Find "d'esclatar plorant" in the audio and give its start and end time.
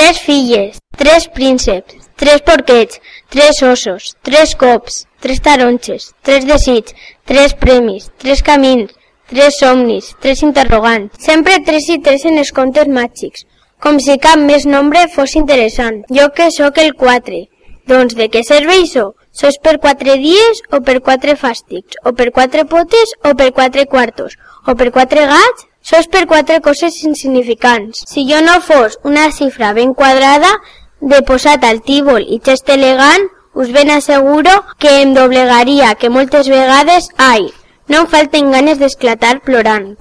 38.78-39.94